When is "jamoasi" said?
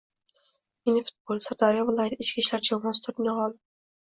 2.71-3.05